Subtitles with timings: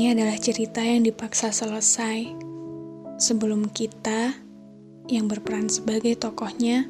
[0.00, 2.24] Ini adalah cerita yang dipaksa selesai
[3.20, 4.32] sebelum kita
[5.12, 6.88] yang berperan sebagai tokohnya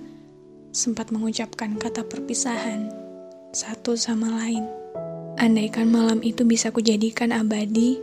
[0.71, 2.87] sempat mengucapkan kata perpisahan
[3.51, 4.63] satu sama lain.
[5.43, 7.99] Andaikan malam itu bisa kujadikan abadi,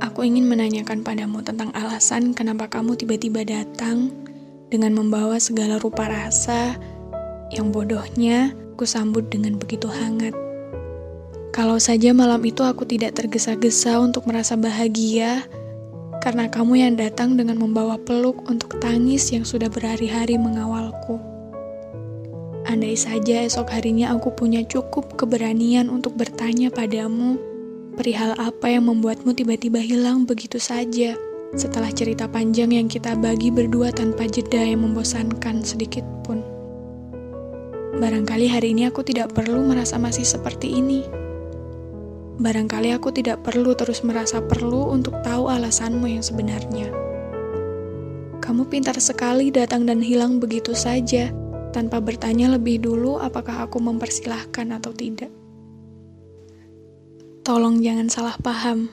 [0.00, 4.08] aku ingin menanyakan padamu tentang alasan kenapa kamu tiba-tiba datang
[4.72, 6.72] dengan membawa segala rupa rasa
[7.52, 10.47] yang bodohnya kusambut dengan begitu hangat.
[11.58, 15.42] Kalau saja malam itu aku tidak tergesa-gesa untuk merasa bahagia,
[16.22, 21.18] karena kamu yang datang dengan membawa peluk untuk tangis yang sudah berhari-hari mengawalku.
[22.62, 27.42] Andai saja esok harinya aku punya cukup keberanian untuk bertanya padamu,
[27.98, 31.18] perihal apa yang membuatmu tiba-tiba hilang begitu saja
[31.58, 36.38] setelah cerita panjang yang kita bagi berdua tanpa jeda yang membosankan sedikit pun.
[37.98, 41.26] Barangkali hari ini aku tidak perlu merasa masih seperti ini
[42.38, 46.86] Barangkali aku tidak perlu terus merasa perlu untuk tahu alasanmu yang sebenarnya.
[48.38, 51.34] Kamu pintar sekali datang dan hilang begitu saja,
[51.74, 55.34] tanpa bertanya lebih dulu apakah aku mempersilahkan atau tidak.
[57.42, 58.86] Tolong jangan salah paham.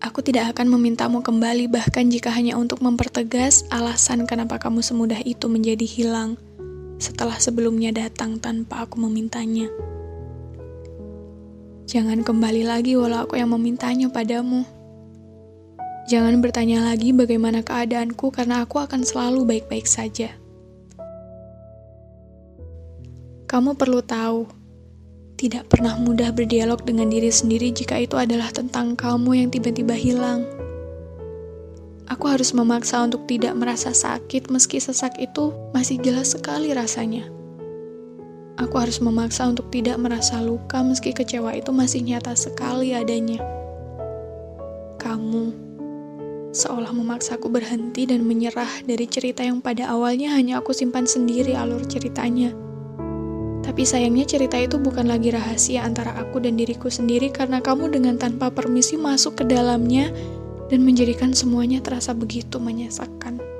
[0.00, 5.44] Aku tidak akan memintamu kembali bahkan jika hanya untuk mempertegas alasan kenapa kamu semudah itu
[5.48, 6.40] menjadi hilang
[6.96, 9.68] setelah sebelumnya datang tanpa aku memintanya.
[11.84, 14.64] Jangan kembali lagi walau aku yang memintanya padamu.
[16.08, 20.32] Jangan bertanya lagi bagaimana keadaanku karena aku akan selalu baik-baik saja.
[23.44, 24.48] Kamu perlu tahu,
[25.36, 30.48] tidak pernah mudah berdialog dengan diri sendiri jika itu adalah tentang kamu yang tiba-tiba hilang.
[32.08, 37.28] Aku harus memaksa untuk tidak merasa sakit meski sesak itu masih jelas sekali rasanya.
[38.54, 43.42] Aku harus memaksa untuk tidak merasa luka meski kecewa itu masih nyata sekali adanya.
[45.02, 45.50] Kamu
[46.54, 51.82] seolah memaksaku berhenti dan menyerah dari cerita yang pada awalnya hanya aku simpan sendiri alur
[51.82, 52.54] ceritanya.
[53.66, 58.14] Tapi sayangnya cerita itu bukan lagi rahasia antara aku dan diriku sendiri karena kamu dengan
[58.22, 60.14] tanpa permisi masuk ke dalamnya
[60.70, 63.53] dan menjadikan semuanya terasa begitu menyesakkan.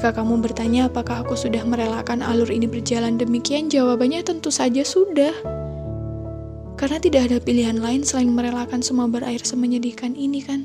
[0.00, 5.28] Jika kamu bertanya apakah aku sudah merelakan alur ini berjalan demikian, jawabannya tentu saja sudah.
[6.80, 10.64] Karena tidak ada pilihan lain selain merelakan semua berair semenyedihkan ini kan.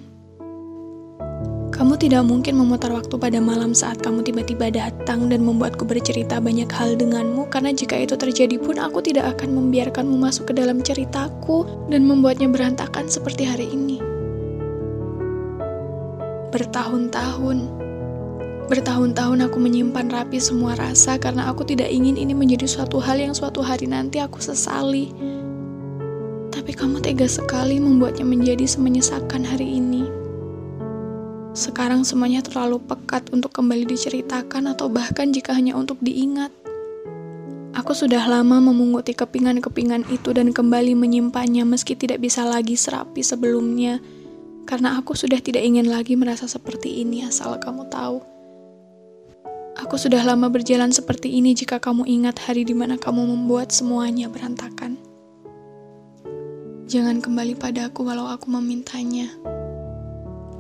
[1.68, 6.72] Kamu tidak mungkin memutar waktu pada malam saat kamu tiba-tiba datang dan membuatku bercerita banyak
[6.72, 11.68] hal denganmu karena jika itu terjadi pun aku tidak akan membiarkanmu masuk ke dalam ceritaku
[11.92, 14.00] dan membuatnya berantakan seperti hari ini.
[16.56, 17.85] Bertahun-tahun,
[18.66, 23.38] Bertahun-tahun aku menyimpan rapi semua rasa karena aku tidak ingin ini menjadi suatu hal yang
[23.38, 25.14] suatu hari nanti aku sesali.
[26.50, 30.10] Tapi kamu tega sekali membuatnya menjadi semenyesakan hari ini.
[31.54, 36.50] Sekarang semuanya terlalu pekat untuk kembali diceritakan atau bahkan jika hanya untuk diingat.
[37.78, 44.02] Aku sudah lama memunguti kepingan-kepingan itu dan kembali menyimpannya meski tidak bisa lagi serapi sebelumnya.
[44.66, 48.35] Karena aku sudah tidak ingin lagi merasa seperti ini asal kamu tahu.
[49.86, 54.26] Aku sudah lama berjalan seperti ini jika kamu ingat hari di mana kamu membuat semuanya
[54.26, 54.98] berantakan.
[56.90, 59.30] Jangan kembali padaku walau aku memintanya.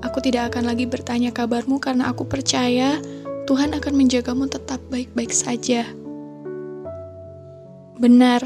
[0.05, 3.01] Aku tidak akan lagi bertanya kabarmu karena aku percaya
[3.49, 5.89] Tuhan akan menjagamu tetap baik-baik saja.
[7.97, 8.45] Benar,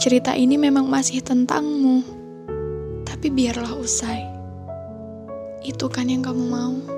[0.00, 2.00] cerita ini memang masih tentangmu.
[3.04, 4.24] Tapi biarlah usai.
[5.60, 6.97] Itu kan yang kamu mau.